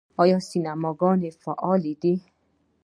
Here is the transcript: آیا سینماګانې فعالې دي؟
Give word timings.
آیا 0.21 0.37
سینماګانې 0.49 1.29
فعالې 1.41 1.93
دي؟ 2.01 2.13